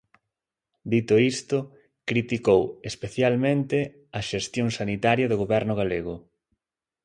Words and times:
Dito 0.91 1.13
iso, 1.33 1.59
criticou 2.09 2.61
"especialmente" 2.89 3.77
a 4.19 4.21
xestión 4.29 4.67
sanitaria 4.79 5.29
do 5.29 5.39
Goberno 5.43 5.73
galego. 5.81 6.15